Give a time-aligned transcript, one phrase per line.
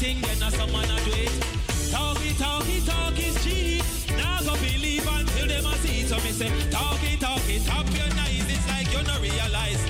[0.00, 1.30] thing, then a someone do it.
[1.92, 3.84] Talk it, talk is cheap.
[4.16, 6.04] Now go believe until them a see.
[6.04, 8.48] So me say, talk it, talk your nice.
[8.48, 9.82] It's like you no realize.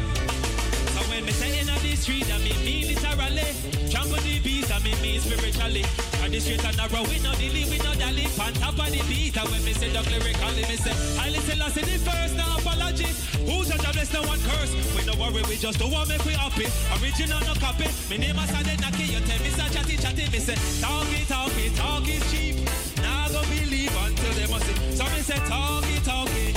[0.94, 3.54] So when me say in the street, I mean me literally.
[3.90, 6.09] Trample the beat, I mean me spiritually.
[6.30, 8.22] The street and narrow, we no dilly, we no dally.
[8.38, 11.58] On top of the beat, and when me say the lyrically, me say, I listen,
[11.60, 13.10] I say the first, no apology.
[13.50, 14.70] Who's a job, no one curse.
[14.94, 16.70] We no worry, we just do what make we happy.
[17.02, 17.90] Original, no copy.
[18.06, 20.30] Me name is Adenaki, you tell me, say chatty, chatty.
[20.30, 22.62] Me say, talk it, talk it, talk is cheap.
[23.02, 24.78] Now go believe until they must see.
[24.94, 26.54] So me say, talk it, talk it.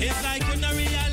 [0.00, 1.05] It's like you no realize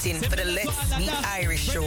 [0.00, 1.86] representing for the Let's Be Irish show.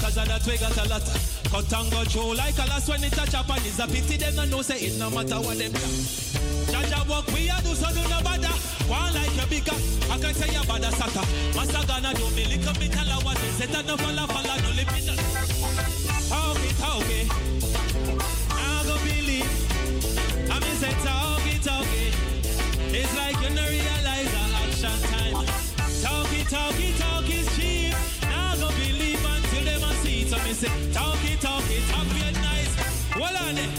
[0.00, 1.02] Cause of that we got a lot.
[1.50, 4.16] Cut and go through like a last when it a chop and it's a pity
[4.16, 5.86] them no know say it no matter what them do.
[6.72, 8.54] Jaja walk we a do so do no bother.
[8.88, 9.76] One like a bigger,
[10.10, 11.22] I can say you bad a sata.
[11.54, 14.90] Master gonna do me little bit what they set and no follow follow no lip
[14.98, 15.06] it.
[16.28, 17.26] Talk it, talk it.
[18.50, 19.50] I go believe.
[20.50, 22.14] I mean say talk it, talk it.
[22.94, 25.61] It's like you no realize the action time.
[26.02, 27.94] Talk it, talk it, is cheap.
[28.22, 30.28] Now go believe until them a see it.
[30.30, 32.74] So me say, talk it, talk it, talk it nice.
[33.12, 33.70] Hold on it.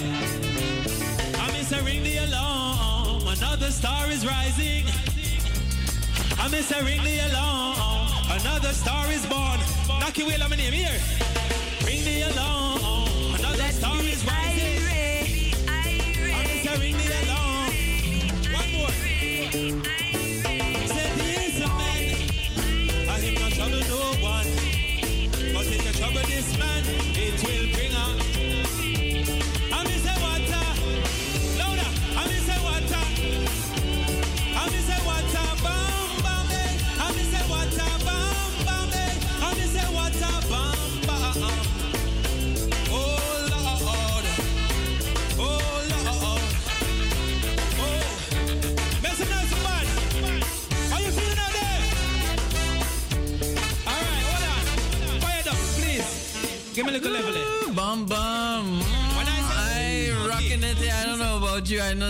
[1.38, 3.28] I me say ring the alarm.
[3.28, 4.86] Another star is rising.
[6.40, 8.10] I me say ring the alarm.
[8.40, 9.60] Another star is born.
[10.00, 10.98] Knock your wheel, I'm name here.
[11.86, 13.36] Ring the alarm.
[13.36, 14.93] Another star is rising.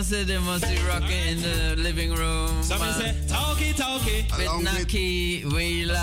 [0.03, 0.17] About you.
[0.17, 2.63] Say they must be rocking in the living room.
[2.63, 4.25] Somebody say, talkie, talkie.
[4.37, 5.93] With Naki Wheeler.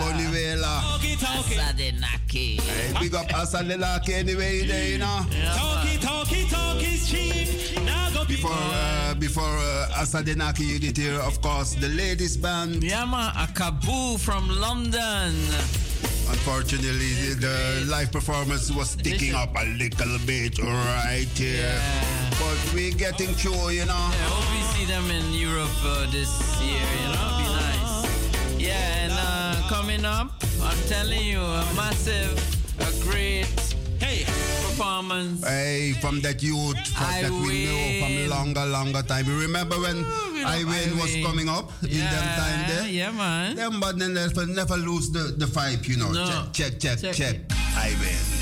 [0.00, 0.62] Bonnie Wheeler.
[0.62, 1.54] Talkie, talkie.
[1.54, 2.56] Asade Naki.
[2.56, 5.26] Hey, big up Asade Naki anyway there, you know.
[5.54, 7.82] Talkie, talkie, talkie's cheap.
[7.84, 12.36] Now go Before, uh, before uh, Asade Naki, you did hear, of course, the ladies
[12.36, 12.82] band.
[12.82, 13.32] Yeah, man.
[13.36, 15.34] A Kaboo from London.
[16.26, 21.78] Unfortunately, the live performance was sticking up a little bit right here.
[21.78, 22.03] But
[22.72, 23.92] we're getting through, you know.
[23.94, 26.30] I hope we see them in Europe uh, this
[26.62, 28.60] year, you know, be nice.
[28.60, 30.32] Yeah, and uh, coming up,
[30.62, 32.32] I'm telling you, a massive,
[32.80, 33.46] a great
[34.00, 34.24] hey
[34.74, 35.46] performance.
[35.46, 39.26] Hey, from that youth I that we know from longer, longer time.
[39.26, 42.88] You remember when know I win was coming up in them time there?
[42.88, 43.56] Yeah, man.
[43.56, 46.10] Them but then never, never lose the, the vibe, you know.
[46.12, 46.46] No.
[46.52, 47.34] Check, check, check, Check check.
[47.36, 47.52] it.
[47.76, 48.33] I win.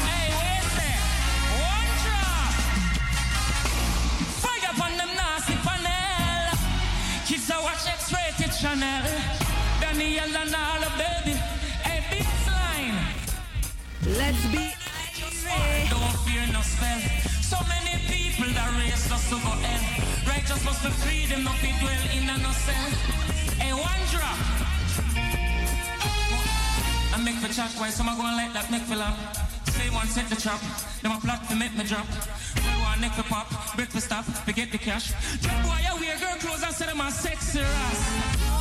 [9.93, 11.37] Daniel and all baby.
[11.85, 12.97] Hey, baseline.
[14.17, 14.73] Let's be
[15.93, 17.01] Don't fear no spell.
[17.45, 19.83] So many people that race us to go hell.
[20.27, 22.89] Righteous must be freedom, not be dwell in a no cell.
[23.61, 24.39] Hey, one drop.
[27.13, 29.19] I make the chat why some are going like that make me laugh.
[29.77, 30.61] Say one set the trap,
[31.03, 32.07] them a plot to make me drop.
[32.65, 35.13] Well, one neck for pop, for stop, forget the cash.
[35.43, 38.52] Drop boy, I wear girl clothes and say them a sexy ass.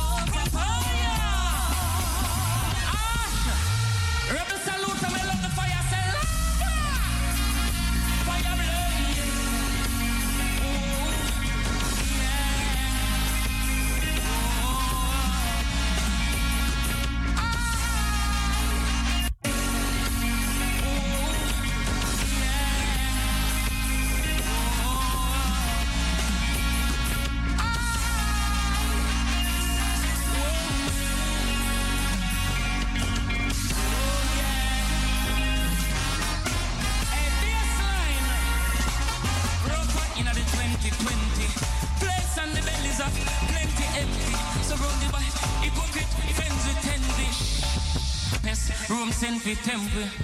[49.62, 50.21] Temple.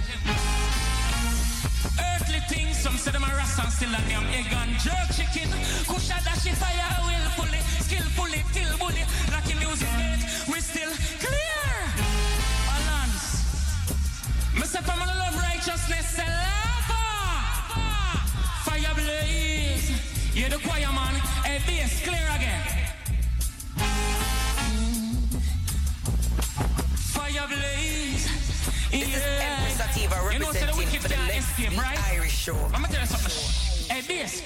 [33.11, 34.43] A disc.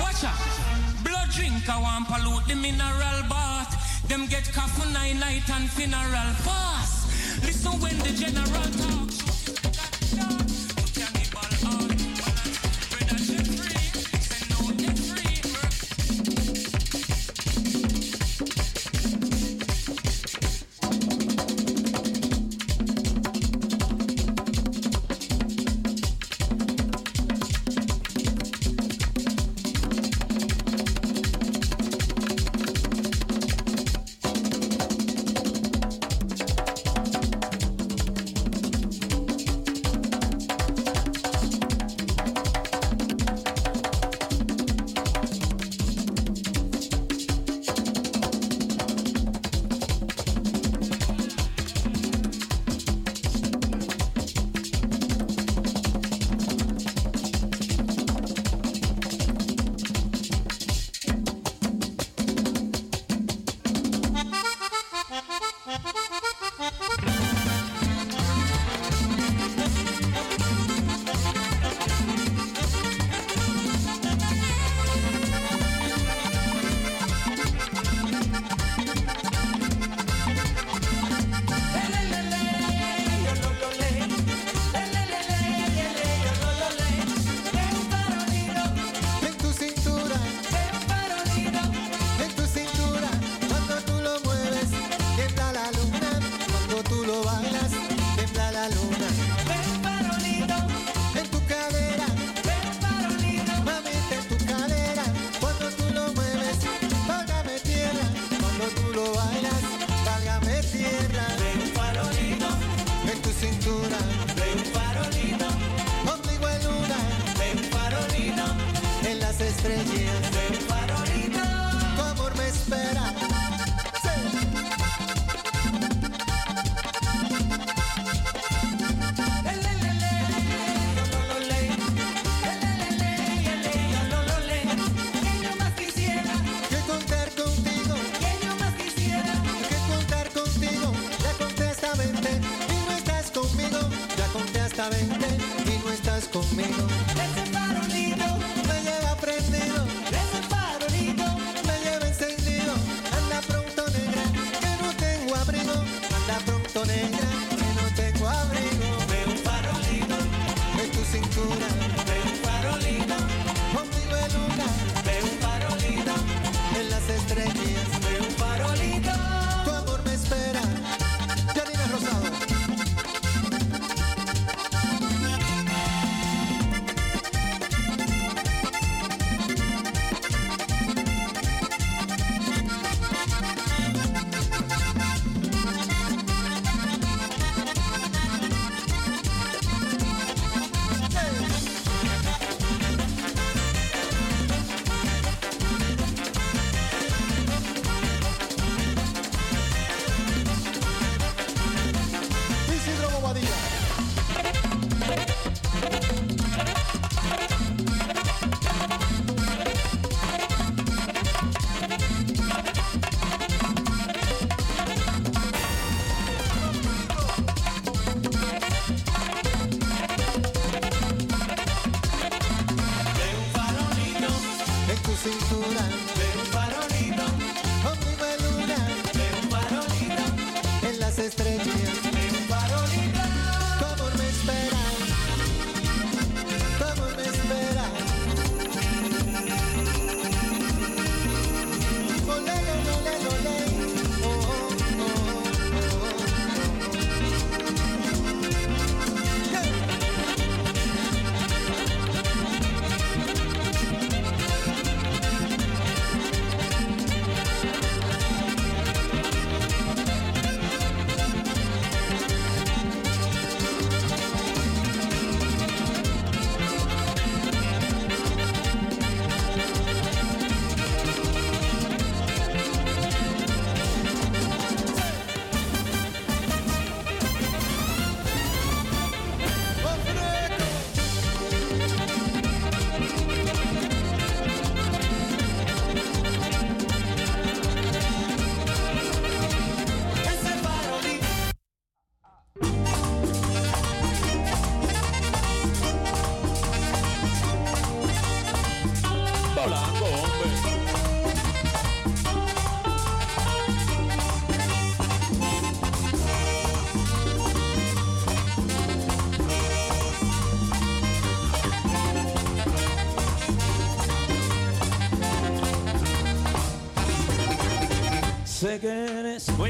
[0.00, 1.04] Watch out.
[1.04, 4.08] Blood drinker want pollute the mineral bath.
[4.08, 7.40] Them get coffee, night and funeral pass.
[7.44, 9.39] Listen when the general talks.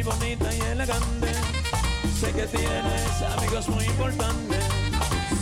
[0.03, 1.33] Muy bonita y elegante.
[2.19, 4.65] Sé que tienes amigos muy importantes.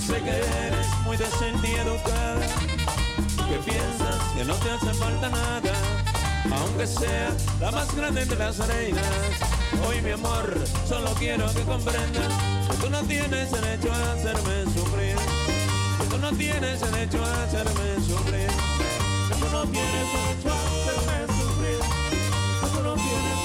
[0.04, 2.46] Sé que eres muy decente y educada.
[3.48, 5.72] Que piensas que no te hace falta nada.
[6.60, 9.04] Aunque sea la más grande de las reinas.
[9.86, 10.52] Hoy mi amor,
[10.88, 12.32] solo quiero que comprendas
[12.68, 15.16] que tú no tienes derecho a hacerme sufrir.
[15.98, 18.48] Que tú no tienes derecho a hacerme sufrir.
[19.28, 21.80] Que tú no tienes derecho a hacerme sufrir.
[22.60, 23.37] Que tú no tienes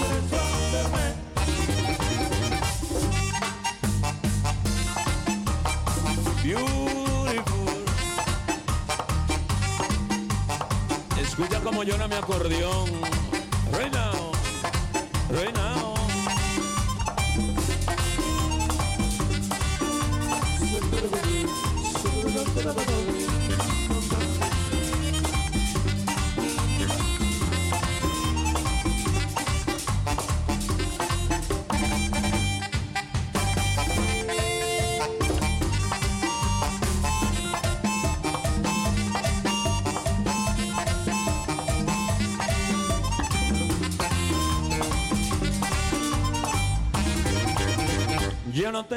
[11.64, 13.23] Como llora mi acordeón.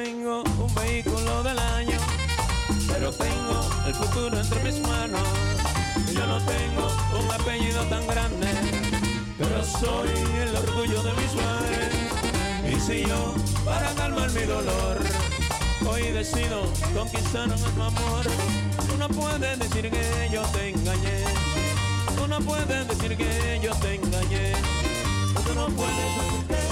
[0.02, 1.98] Tengo un vehículo del año,
[2.86, 5.22] pero tengo el futuro entre mis manos.
[6.12, 6.84] Yo no tengo
[7.18, 8.48] un apellido tan grande,
[9.38, 10.10] pero soy
[10.42, 11.90] el orgullo de mis padres.
[12.70, 13.34] Y si yo,
[13.64, 14.98] para calmar mi dolor,
[15.88, 18.24] hoy decido conquistar tu amor,
[18.88, 21.24] tú no puedes decir que yo te engañé.
[22.16, 24.52] Tú no puedes decir que yo te engañé.
[25.46, 26.65] Tú no puedes decir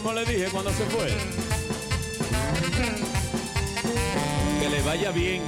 [0.00, 1.08] ¿Sabe cómo le dije cuando se fue?
[4.60, 5.42] Que le vaya bien,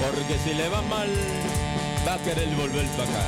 [0.00, 1.08] porque si le va mal,
[2.06, 3.26] va a querer volver para acá.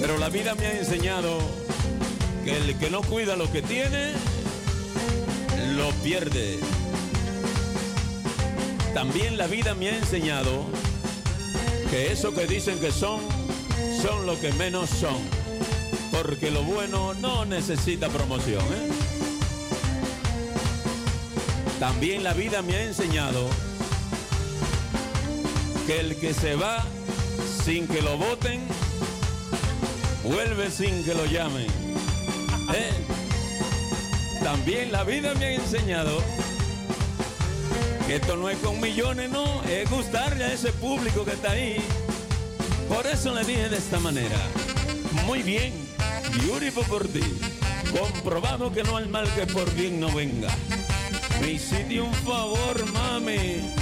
[0.00, 1.38] Pero la vida me ha enseñado
[2.44, 4.12] que el que no cuida lo que tiene,
[5.76, 6.58] lo pierde.
[8.94, 10.64] También la vida me ha enseñado
[11.88, 13.20] que eso que dicen que son,
[14.02, 15.41] son lo que menos son.
[16.22, 18.62] Porque lo bueno no necesita promoción.
[18.62, 18.88] ¿eh?
[21.80, 23.48] También la vida me ha enseñado
[25.84, 26.84] que el que se va
[27.64, 28.60] sin que lo voten,
[30.22, 31.66] vuelve sin que lo llamen.
[32.72, 32.92] ¿eh?
[34.44, 36.22] También la vida me ha enseñado
[38.06, 41.78] que esto no es con millones, no, es gustarle a ese público que está ahí.
[42.88, 44.38] Por eso le dije de esta manera.
[45.26, 45.81] Muy bien,
[46.40, 47.22] beautiful por ti.
[47.90, 50.48] Comprobado que no hay mal que por bien no venga.
[51.40, 53.74] Me hiciste un favor, mami.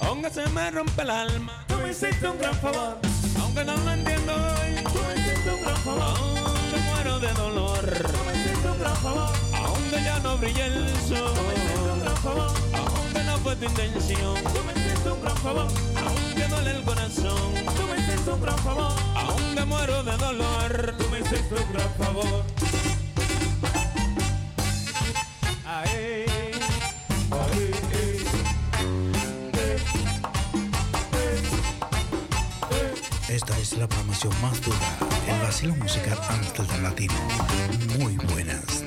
[0.00, 2.98] Aunque se me rompe el alma, tú me hiciste un gran favor.
[3.40, 6.02] Aunque no lo entiendo hoy, tú me hiciste un gran favor.
[6.02, 9.30] Aunque muero de dolor, tú me hiciste un gran favor.
[9.54, 12.52] Aunque ya no brilla el sol, tú me hiciste un gran favor.
[12.74, 15.68] Aunque no fue tu intención, tú me hiciste un gran favor.
[16.46, 18.92] Duele el corazón, tú me hiciste un gran favor.
[19.14, 22.44] Aunque muero de dolor, tú me hiciste un gran favor.
[25.66, 27.68] Ay, ay.
[33.28, 34.78] Esta es la programación más dura,
[35.28, 37.14] el vacilo musical Amsterdam Latino.
[37.98, 38.84] Muy buenas.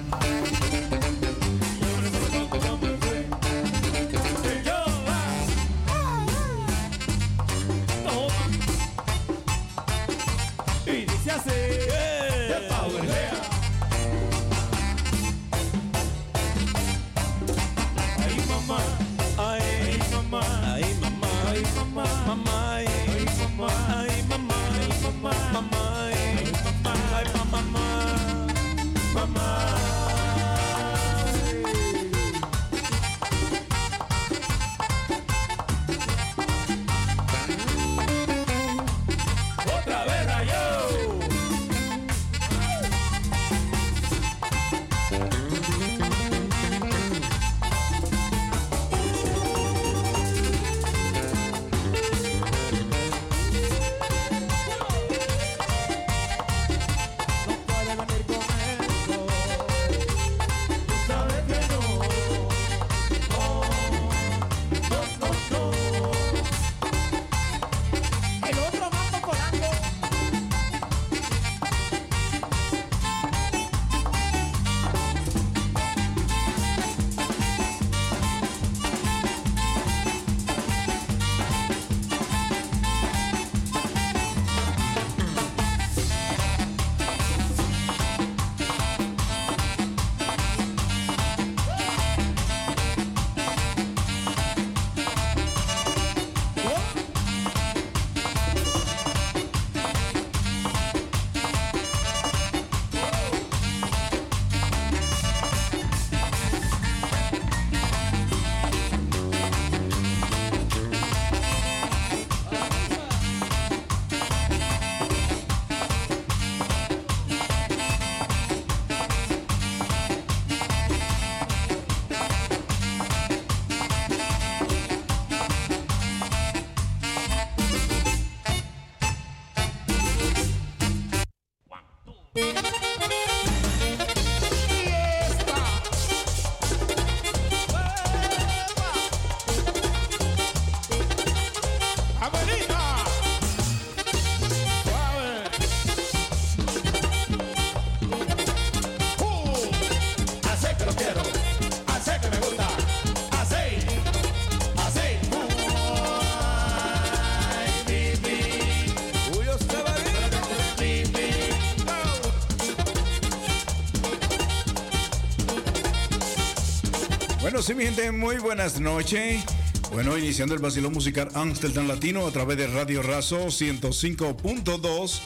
[167.62, 169.44] Sí, mi gente, muy buenas noches.
[169.92, 175.22] Bueno, iniciando el vacilón musical Amsterdam Latino a través de Radio Razo 105.2.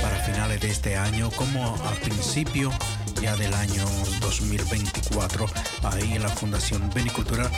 [0.03, 2.71] para finales de este año como a principio
[3.21, 3.85] ya del año
[4.21, 5.47] 2024,
[5.85, 7.51] ahí en la Fundación Benicultura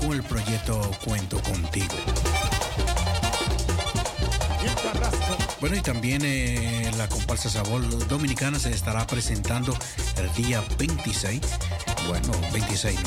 [0.00, 1.94] con el proyecto Cuento Contigo.
[5.60, 9.76] Bueno, y también eh, la comparsa Sabor Dominicana se estará presentando
[10.16, 11.40] el día 26.
[12.08, 12.98] Bueno, 26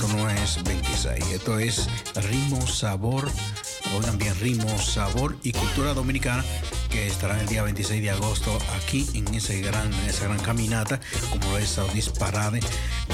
[0.00, 3.30] esto no es 26, esto es Ritmo Sabor
[3.92, 6.44] Oigan bien, ritmo, sabor y cultura dominicana
[6.90, 11.00] que estará el día 26 de agosto aquí en ese gran, esa gran caminata,
[11.30, 12.60] como es Saudis Parade.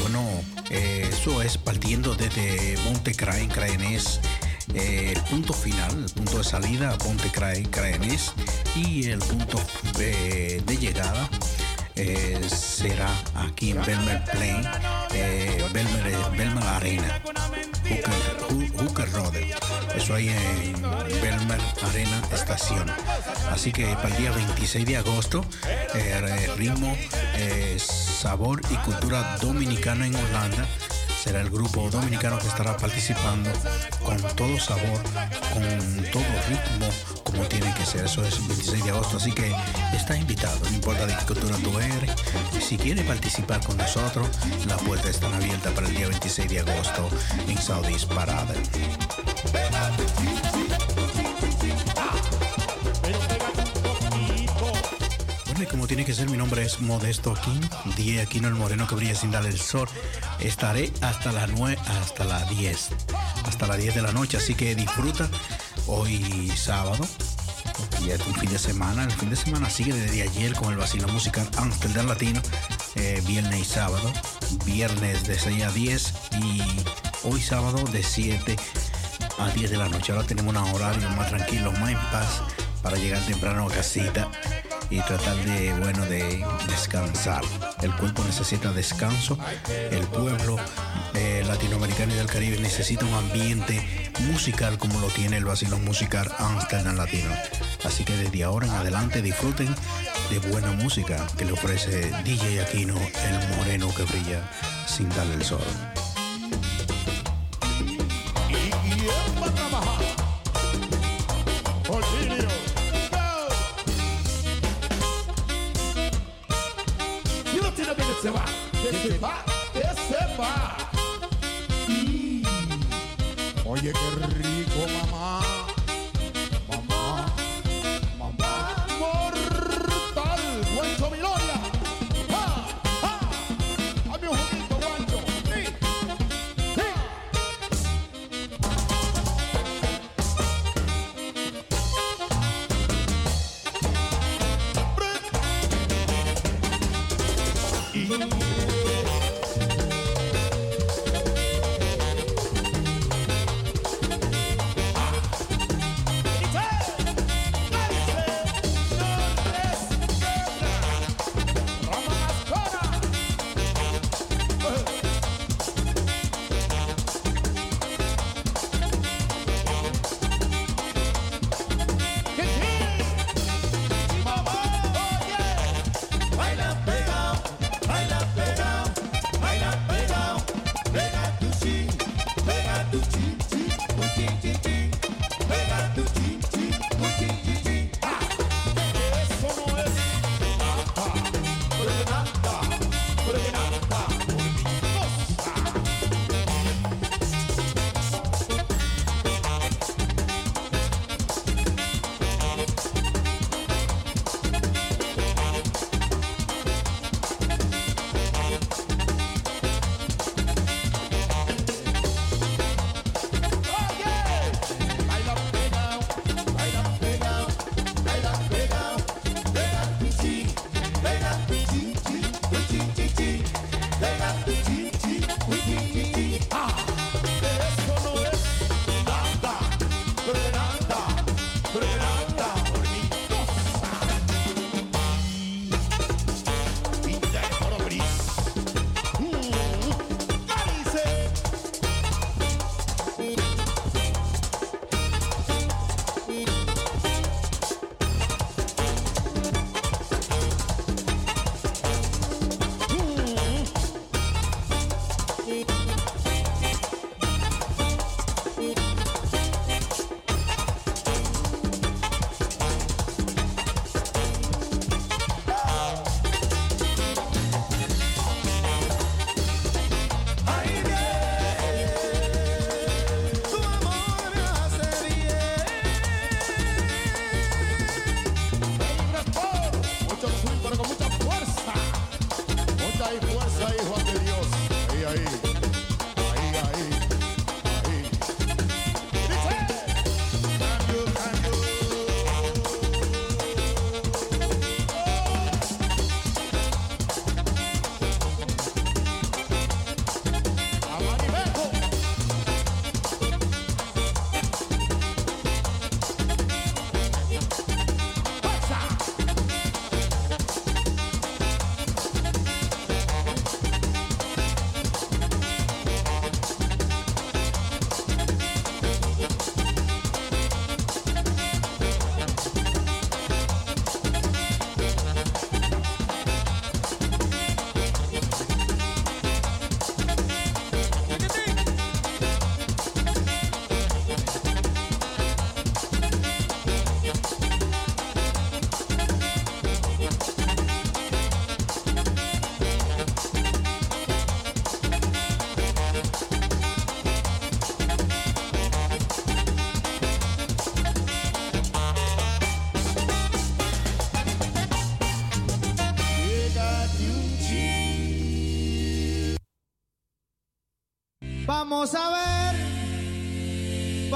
[0.03, 0.23] Bueno,
[0.71, 4.21] eh, eso es partiendo desde Monte Craen, Craenés.
[4.75, 6.97] Eh, el punto final, el punto de salida,
[7.33, 8.33] Craen, Craenés,
[8.75, 9.59] y el punto
[9.99, 11.29] eh, de llegada
[12.49, 14.63] será aquí en Belmer Plain,
[15.73, 17.23] Belmer, Belmer Arena.
[18.79, 19.35] Hooker, Road.
[19.95, 20.83] Eso ahí en
[21.23, 22.91] Belmer Arena Estación.
[23.51, 25.45] Así que para el día 26 de agosto,
[25.95, 26.97] eh, ritmo,
[27.35, 30.67] eh, sabor y cultura dominicana en Holanda
[31.27, 33.51] será el grupo dominicano que estará participando
[34.05, 35.01] con todo sabor,
[35.53, 35.65] con
[36.13, 36.89] todo ritmo,
[37.25, 38.05] como tiene que ser.
[38.05, 39.53] Eso es el 26 de agosto, así que
[39.93, 42.13] está invitado, no importa de qué cultura tú eres.
[42.61, 44.29] Si quiere participar con nosotros,
[44.69, 47.09] la puerta está abierta para el día 26 de agosto
[47.49, 48.55] en Saudis Parade.
[55.65, 59.15] Como tiene que ser, mi nombre es Modesto Aquino, aquí Aquino el Moreno que brilla
[59.15, 59.89] sin darle el sol.
[60.39, 62.91] Estaré hasta las 9, hasta las 10,
[63.47, 65.31] hasta las 10 de la noche, así que disfruta
[65.87, 67.07] hoy sábado.
[68.05, 70.79] Y es un fin de semana, el fin de semana sigue desde ayer con el
[70.79, 72.43] vacilo musical Amsterdam Latino,
[72.97, 74.13] eh, viernes y sábado,
[74.67, 76.63] viernes de 6 a 10 y
[77.25, 78.57] hoy sábado de 7
[79.39, 80.13] a 10 de la noche.
[80.13, 82.43] Ahora tenemos un horario más tranquilo, más en paz
[82.83, 84.31] para llegar temprano a casita
[84.91, 87.43] y tratar de, bueno, de descansar.
[87.83, 89.39] El cuerpo necesita descanso,
[89.91, 90.57] el pueblo
[91.15, 96.31] eh, latinoamericano y del Caribe necesita un ambiente musical como lo tiene el vacilo musical
[96.39, 97.31] Amsterdam Latino.
[97.85, 99.75] Así que desde ahora en adelante disfruten
[100.31, 104.43] de buena música que le ofrece DJ Aquino, el moreno que brilla
[104.87, 106.06] sin darle el sol.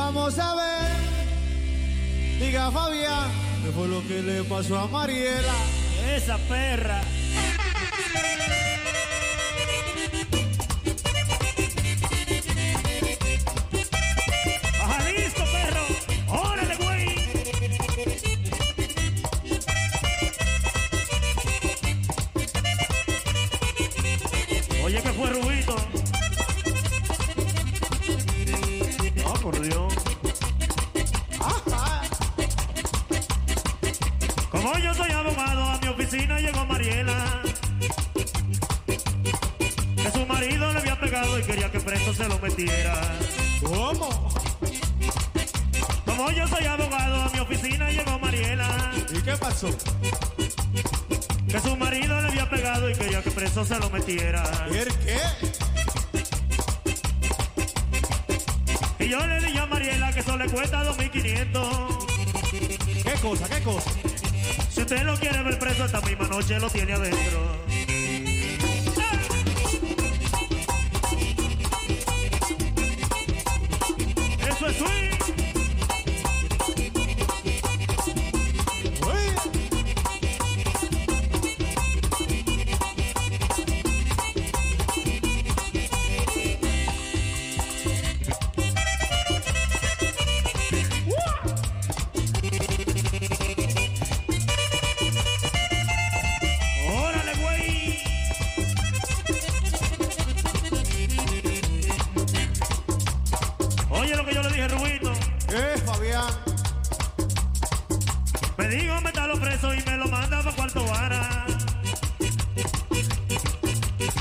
[0.01, 0.91] Vamos a ver.
[2.41, 3.31] Diga Fabián,
[3.63, 5.55] ¿qué fue lo que le pasó a Mariela?
[6.17, 7.03] Esa perra.
[53.53, 54.45] Preso se lo metiera.
[54.71, 55.19] ¿Y el qué?
[59.05, 63.03] Y yo le dije a Mariela que eso le cuesta 2.500.
[63.03, 63.49] ¿Qué cosa?
[63.49, 63.91] ¿Qué cosa?
[64.71, 67.70] Si usted lo quiere ver preso esta misma noche, lo tiene adentro.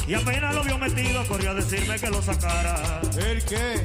[0.09, 2.99] Y apenas lo vio metido, corrió a decirme que lo sacara.
[3.15, 3.79] ¿El qué?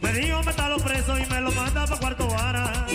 [0.00, 2.86] Me dijo métalo preso y me lo manda para cuarto vara.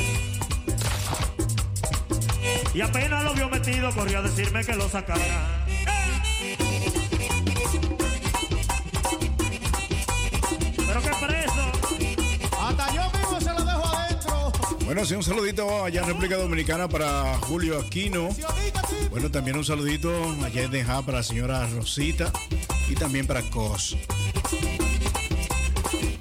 [2.73, 5.67] Y apenas lo vio metido, corrió a decirme que lo sacara.
[10.87, 12.57] Pero qué preso.
[12.59, 14.51] Hasta yo mismo se lo dejo adentro.
[14.83, 18.29] Bueno, sí, un saludito allá en República Dominicana para Julio Aquino.
[19.19, 20.13] Bueno, también un saludito
[20.45, 22.31] allá en Deja para la señora Rosita
[22.87, 23.97] y también para Cos.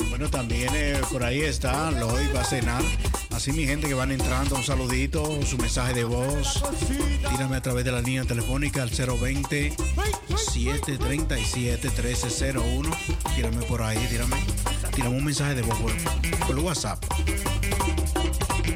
[0.08, 2.82] Bueno, también eh, por ahí está Lloyd va a cenar.
[3.30, 6.60] Así mi gente que van entrando, un saludito, su mensaje de voz.
[7.30, 9.76] Tírame a través de la línea telefónica al 020
[10.36, 12.90] 737 1301.
[13.36, 14.34] Tírame por ahí, tírame.
[14.92, 15.92] Tírame un mensaje de voz por,
[16.48, 17.04] por WhatsApp.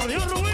[0.00, 0.49] Adiós, Rubén.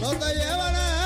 [0.00, 0.97] No te lleva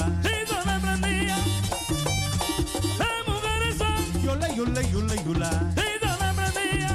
[0.49, 1.37] yo me prendía.
[2.99, 3.89] La mujer esa,
[4.25, 5.33] Yo le, yo le, yo le, yo
[6.19, 6.93] me prendía.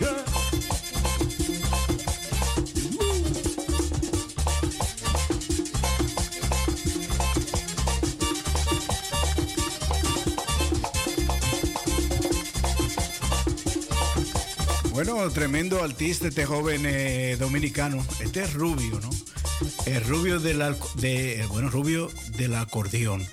[0.00, 0.24] Yeah.
[14.92, 18.04] Bueno, tremendo artista este joven eh, dominicano.
[18.20, 19.10] Este es rubio, ¿no?
[19.86, 20.60] El rubio del,
[21.04, 23.24] eh, bueno, rubio del acordeón.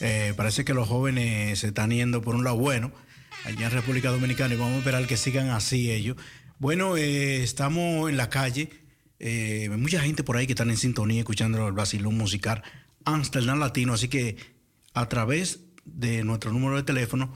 [0.00, 2.92] Eh, parece que los jóvenes se están yendo por un lado bueno
[3.44, 6.16] allá en República Dominicana y vamos a esperar que sigan así ellos.
[6.58, 8.70] Bueno, eh, estamos en la calle.
[9.18, 12.62] eh, mucha gente por ahí que están en sintonía escuchando el vacilón musical
[13.04, 13.92] Amsterdam Latino.
[13.92, 14.36] Así que
[14.94, 17.34] a través de nuestro número de teléfono,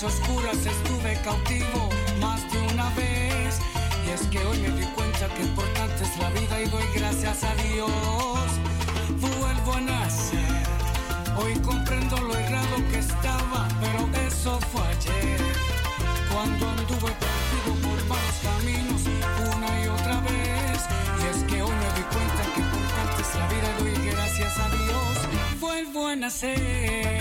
[0.03, 1.88] oscuras estuve cautivo
[2.20, 3.59] más de una vez.
[4.07, 7.42] Y es que hoy me di cuenta que importante es la vida y doy gracias
[7.42, 8.49] a Dios.
[9.20, 10.66] Vuelvo a nacer.
[11.36, 15.40] Hoy comprendo lo errado que estaba, pero eso fue ayer.
[16.32, 19.03] Cuando anduve perdido por malos caminos
[19.53, 20.80] una y otra vez.
[21.20, 24.59] Y es que hoy me di cuenta que importante es la vida y doy gracias
[24.59, 25.61] a Dios.
[25.61, 27.18] Vuelvo a nacer.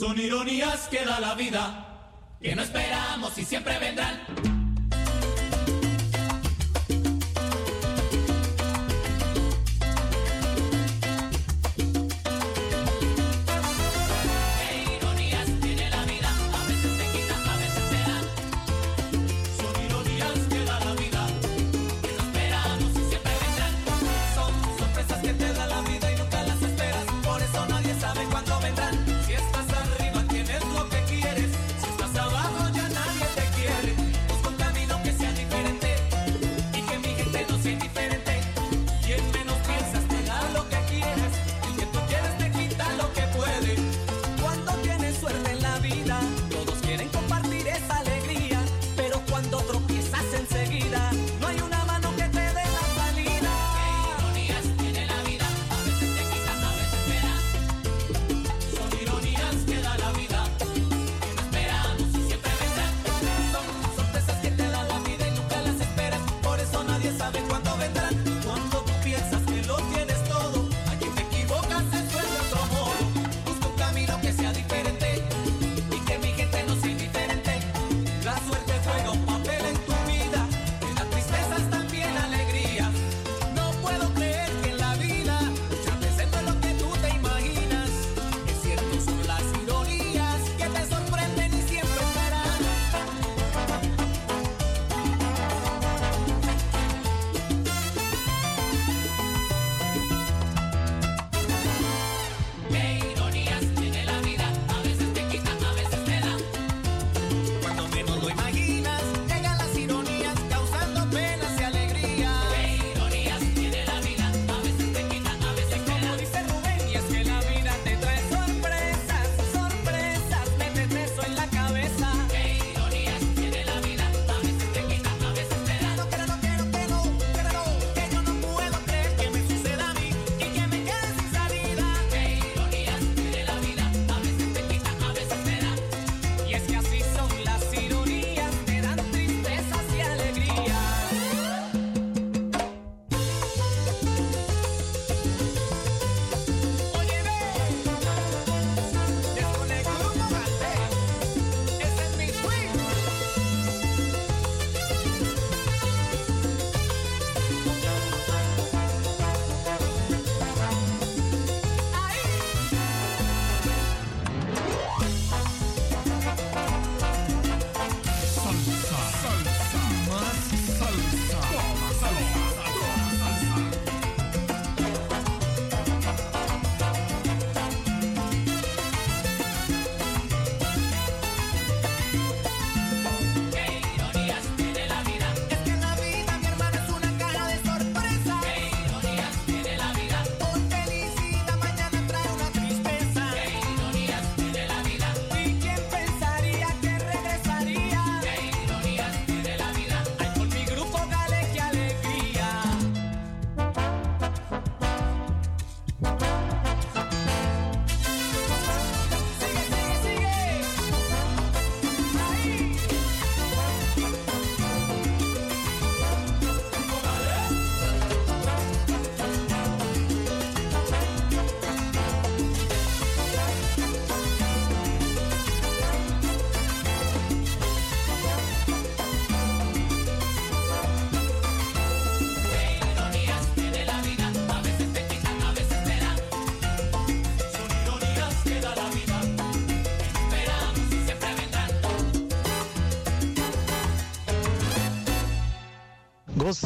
[0.00, 4.59] Son ironías que da la vida, que no esperamos y siempre vendrán.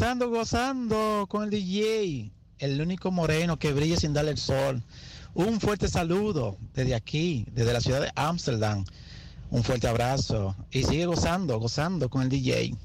[0.05, 4.83] gozando, gozando con el DJ, el único moreno que brilla sin darle el sol.
[5.33, 8.85] Un fuerte saludo desde aquí, desde la ciudad de Ámsterdam.
[9.49, 12.75] Un fuerte abrazo y sigue gozando, gozando con el DJ.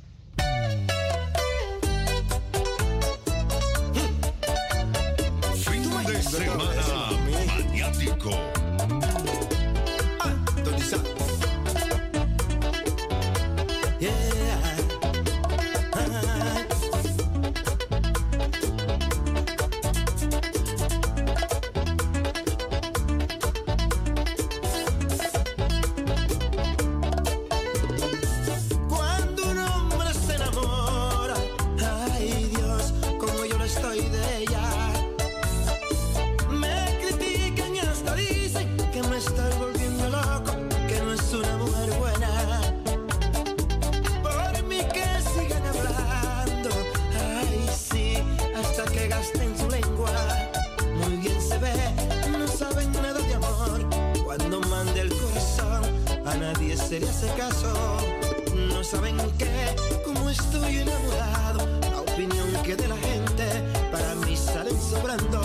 [62.70, 63.46] Que de la gente
[63.90, 65.40] para mí salen sobrando.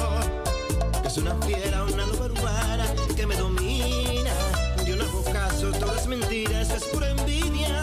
[1.04, 4.32] Es una fiera, una loba urbana que me domina.
[4.86, 7.74] Yo no hago caso, todas mentiras, es pura envidia.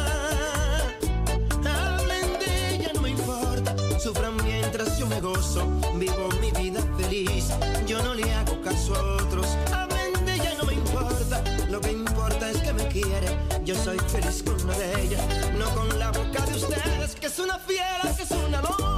[1.64, 3.74] Hablen de ella, no me importa.
[3.98, 5.66] Sufran mientras yo me gozo.
[5.96, 7.48] Vivo mi vida feliz.
[7.84, 9.46] Yo no le hago caso a otros.
[9.72, 11.42] Hablen de ella, no me importa.
[11.68, 13.36] Lo que importa es que me quiere.
[13.64, 15.22] Yo soy feliz con una de ellas.
[15.58, 18.91] No con la boca de ustedes, que es una fiera, que es una loba.